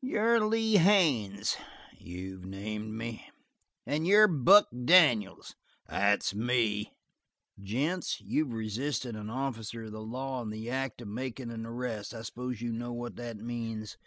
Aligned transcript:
"You're 0.00 0.40
Lee 0.42 0.76
Haines?" 0.76 1.58
"You've 1.98 2.46
named 2.46 2.94
me." 2.94 3.28
"And 3.84 4.06
you're 4.06 4.26
Buck 4.26 4.66
Daniels?" 4.86 5.56
"That's 5.86 6.34
me." 6.34 6.94
"Gents, 7.60 8.18
you've 8.22 8.54
resisted 8.54 9.14
an 9.14 9.28
officer 9.28 9.82
of 9.84 9.92
the 9.92 10.00
law 10.00 10.40
in 10.40 10.48
the 10.48 10.70
act 10.70 11.02
of 11.02 11.08
makin' 11.08 11.50
an 11.50 11.66
arrest. 11.66 12.14
I 12.14 12.22
s'pose 12.22 12.62
you 12.62 12.72
know 12.72 12.94
what 12.94 13.16
that 13.16 13.36
means?" 13.36 13.98